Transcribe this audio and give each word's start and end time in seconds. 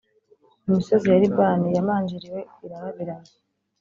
Imisozi 0.67 1.05
ya 1.11 1.21
Libani 1.23 1.67
yamanjiriwe, 1.77 2.39
irarabiranye. 2.65 3.31